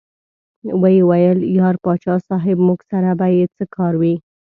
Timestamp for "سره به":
2.91-3.27